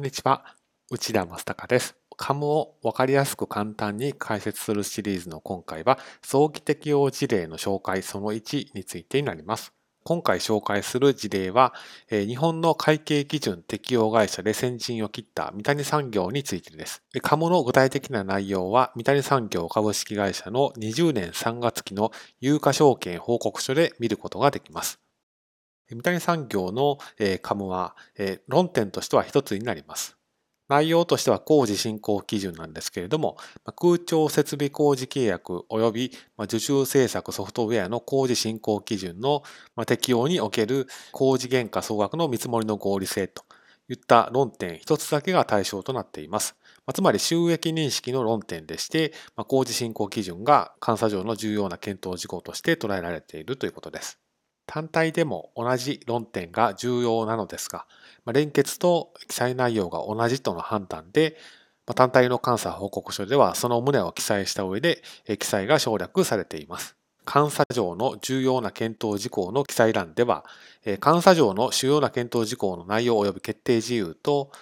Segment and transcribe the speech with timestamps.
[0.00, 0.56] こんにちは。
[0.90, 1.94] 内田正孝です。
[2.16, 9.74] カムをわかりやすく簡単に解説するシリーズの今回は、早期適用事例の紹介その1についてになります。
[10.02, 11.74] 今回紹介する事例は、
[12.08, 17.02] 日本の会計基準適用会社で先陣を切った三谷産業についてです。
[17.20, 22.10] カムの具体的な内容は、三谷産業株式会社の20年3月期の
[22.40, 24.98] 有価証券報告書で見ることができます。
[25.90, 26.98] 三谷産業の
[27.42, 27.96] 株は
[28.48, 30.16] 論点としては一つになります。
[30.68, 33.36] 内容としては工事進行基準なんですけれども、
[33.74, 39.42] 空調設備工事契約及び受注制作ソフトウェアの工事進行基準の
[39.84, 43.42] 適用における工事原価総額の見積もりの合理性と
[43.88, 46.54] いった論点一つだけが対象となっています。
[46.94, 49.12] つまり収益認識の論点でして、
[49.48, 54.20] 工事進行基準が監査上の重要な検討事項として捉えられているということです。
[54.70, 57.86] 単体でも同じ論点が重要なのですが、
[58.24, 61.36] ま連結と記載内容が同じとの判断で、
[61.88, 65.02] ま単体の監査報告書ではその旨を記載した上で
[65.40, 66.94] 記載が省略されています。
[67.26, 70.44] 監査上の重要な検討事項の記載欄では、
[70.84, 74.52] 監査上の主要な検討事項の内容及び決定事由と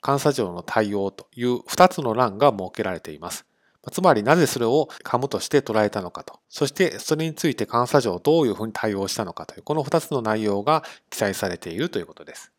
[0.00, 3.44] 監査上の対応という2つの欄が設けられています。
[3.90, 12.52] つまりなぜそれをカムとして捉えたのかと、そしてそれについて監査上どういうふうに対応したのかという、この2つの内容が記載されているということです。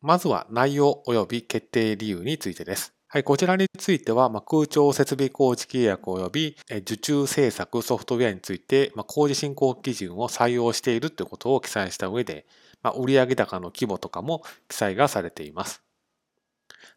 [0.00, 2.92] まずは内容及び決定理由についてです。
[3.06, 12.46] はい、こちらについては、ま空調設備工事契約及び受注制作ソフトウェアについて、ま工事進行基準を採用しているということを記載した上で、
[12.82, 15.82] ま売上高の規模とかも記載がされています。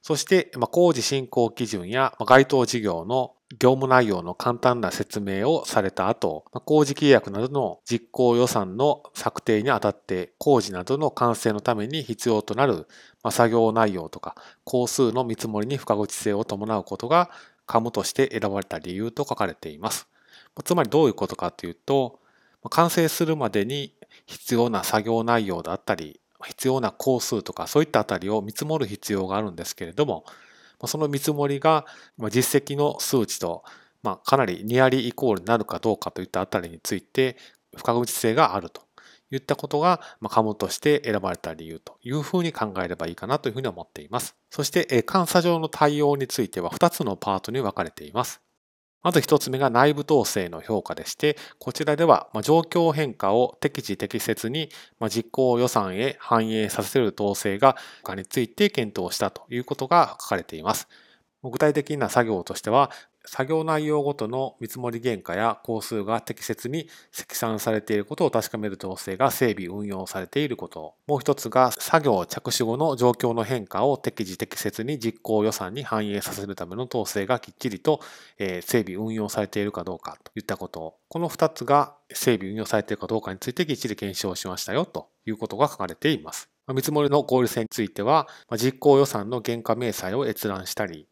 [0.02, 12.88] そして、ま工事進行基準や該当事業の業務内容の簡単な説明をされた後、工事契約などの実行予算の策定にあたって工事などの完成のために必要となる
[13.30, 17.30] 作業内容とか工数の見積もりに不可口性を伴うことが
[17.68, 20.08] カムとして選ばれた理由と書かれています。
[20.64, 22.20] つまりどういうことかというと、
[22.72, 23.94] 完成するまでに
[24.26, 30.26] 必要な作業内容だったり、必要な工数とかそういったあたりを見積もる必要があるんですけれども、
[30.86, 31.86] その見積もりが
[32.30, 33.64] 実績の数値と
[34.04, 37.38] まかなりニアリーイコールになるかどうかといったあたりについて
[37.76, 38.86] 不確実性があると
[39.32, 44.36] いったことが、まカムとして選ばれた理由というふうに考えればいいかなというふうに思っています。
[44.50, 48.45] そして、監査上の対応については2つのパートに分かれています。
[49.06, 54.70] まず一つ目が内部統制の評価でして、こちらでは状況変化を適時適切に
[55.12, 57.78] 実行予算へ反映させる統制が
[58.16, 60.88] について検討したということが書かれています。
[61.44, 62.90] 具体的な作業としては、
[63.28, 70.96] 作業内容ごとの見積もり原価や工数が適切に積算されていることを確かめる統制が整備運用されていること。
[71.08, 78.02] もう一つが作業着手後の状況の変化を適時適切に実行予算に反映させるための統制がきっちりと
[78.38, 80.96] 整備運用されているかどうかといったこと。
[81.08, 86.50] この二つが整備運用されているかどうかについてきっちり検証しましたよということが書かれています。
[86.68, 91.08] 見積もりの合理性については、実行予算の原価明細を閲覧したり、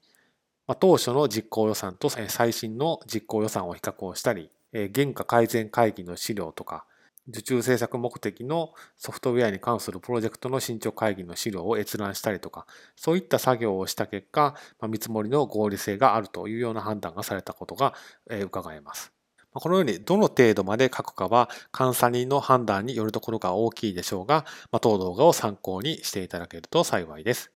[0.67, 4.49] まあ、当初の実行予算と最新の実行予算を比較をしたり、
[4.95, 6.85] 原価改善会議の資料とか、
[7.29, 12.65] 受注制作目的のソフトウェアに関するプロジェクトの進捗会議の資料を閲覧したりとか、
[12.97, 17.93] そういった作業をした結果、まあ、見積もりの合理性があるというような判断がされたことが
[18.29, 19.13] 伺えます。
[19.53, 27.52] このようにどの程度まで書くかは監査人の判断によるところが大きいでしょうが、まあ、当動画を参考にしていただけると幸いです。